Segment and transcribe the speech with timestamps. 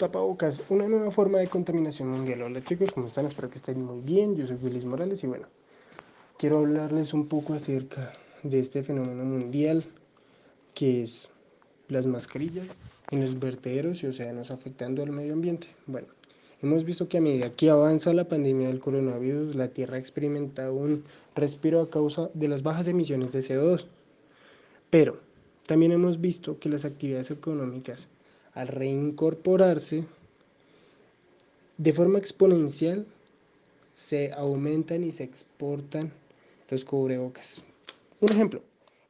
[0.00, 2.42] Tapabocas, una nueva forma de contaminación mundial.
[2.42, 3.24] Hola chicos, ¿cómo están?
[3.24, 4.36] Espero que estén muy bien.
[4.36, 5.46] Yo soy Willis Morales y bueno,
[6.38, 8.12] quiero hablarles un poco acerca
[8.42, 9.84] de este fenómeno mundial
[10.74, 11.30] que es
[11.88, 12.66] las mascarillas
[13.10, 15.68] en los vertederos y océanos afectando al medio ambiente.
[15.86, 16.08] Bueno,
[16.62, 20.74] hemos visto que a medida que avanza la pandemia del coronavirus, la Tierra ha experimentado
[20.74, 21.04] un
[21.34, 23.86] respiro a causa de las bajas emisiones de CO2.
[24.90, 25.20] Pero
[25.66, 28.08] también hemos visto que las actividades económicas
[28.54, 30.04] al reincorporarse
[31.78, 33.06] de forma exponencial
[33.94, 36.12] se aumentan y se exportan
[36.68, 37.62] los cubrebocas.
[38.20, 38.62] Un ejemplo,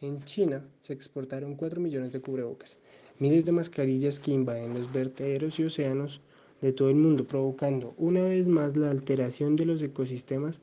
[0.00, 2.76] en China se exportaron 4 millones de cubrebocas,
[3.18, 6.20] miles de mascarillas que invaden los vertederos y océanos
[6.60, 10.60] de todo el mundo, provocando una vez más la alteración de los ecosistemas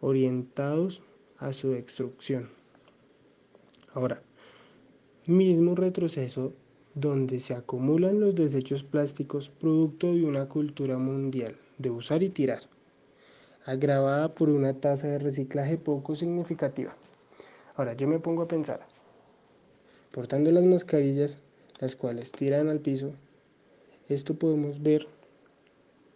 [0.00, 1.02] orientados
[1.38, 2.48] a su destrucción.
[3.94, 4.22] Ahora,
[5.26, 6.52] mismo retroceso
[7.00, 12.62] donde se acumulan los desechos plásticos producto de una cultura mundial de usar y tirar,
[13.64, 16.96] agravada por una tasa de reciclaje poco significativa.
[17.76, 18.80] Ahora yo me pongo a pensar,
[20.10, 21.38] portando las mascarillas,
[21.78, 23.12] las cuales tiran al piso,
[24.08, 25.06] esto podemos ver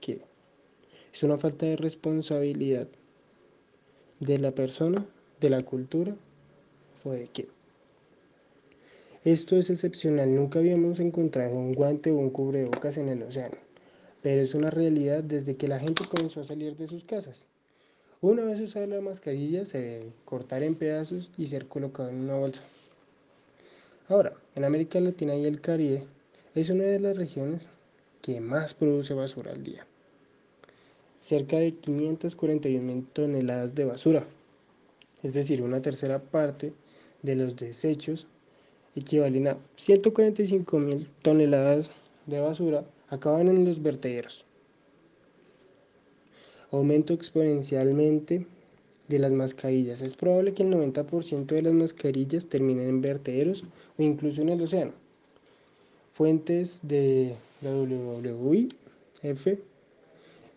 [0.00, 0.20] que
[1.12, 2.88] es una falta de responsabilidad
[4.20, 5.06] de la persona,
[5.40, 6.14] de la cultura
[7.04, 7.55] o de qué.
[9.26, 13.56] Esto es excepcional, nunca habíamos encontrado un guante o un cubrebocas en el océano,
[14.22, 17.48] pero es una realidad desde que la gente comenzó a salir de sus casas.
[18.20, 22.36] Una vez usada la mascarilla se debe cortar en pedazos y ser colocado en una
[22.36, 22.62] bolsa.
[24.06, 26.04] Ahora, en América Latina y el Caribe
[26.54, 27.68] es una de las regiones
[28.22, 29.84] que más produce basura al día.
[31.20, 34.24] Cerca de 541 mil toneladas de basura,
[35.24, 36.72] es decir, una tercera parte
[37.22, 38.28] de los desechos
[38.96, 41.92] equivalen a 145 mil toneladas
[42.26, 44.44] de basura, acaban en los vertederos.
[46.72, 48.46] Aumento exponencialmente
[49.08, 50.02] de las mascarillas.
[50.02, 53.64] Es probable que el 90% de las mascarillas terminen en vertederos
[53.98, 54.92] o incluso en el océano.
[56.12, 59.48] Fuentes de la WWF,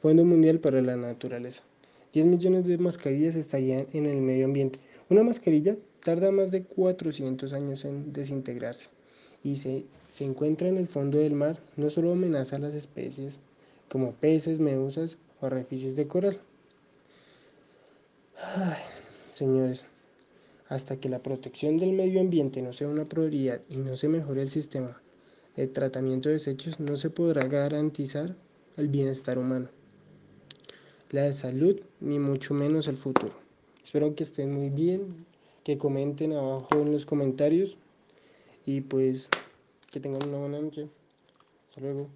[0.00, 1.64] Fondo Mundial para la Naturaleza.
[2.12, 4.78] 10 millones de mascarillas estarían en el medio ambiente.
[5.08, 8.90] Una mascarilla tarda más de 400 años en desintegrarse
[9.42, 13.40] y se, se encuentra en el fondo del mar, no solo amenaza a las especies
[13.88, 16.38] como peces, medusas o arrecifes de coral.
[19.34, 19.86] Señores,
[20.68, 24.42] hasta que la protección del medio ambiente no sea una prioridad y no se mejore
[24.42, 25.02] el sistema
[25.56, 28.36] de tratamiento de desechos, no se podrá garantizar
[28.76, 29.70] el bienestar humano,
[31.10, 33.34] la salud, ni mucho menos el futuro.
[33.82, 35.26] Espero que estén muy bien
[35.66, 37.76] que comenten abajo en los comentarios
[38.66, 39.28] y pues
[39.90, 40.86] que tengan una buena noche.
[41.66, 42.06] Hasta luego.